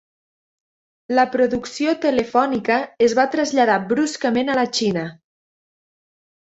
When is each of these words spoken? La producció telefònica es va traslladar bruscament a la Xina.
La 1.19 1.25
producció 1.35 1.93
telefònica 2.07 2.79
es 3.09 3.17
va 3.21 3.29
traslladar 3.37 3.79
bruscament 3.95 4.53
a 4.57 4.61
la 4.65 4.69
Xina. 4.81 5.09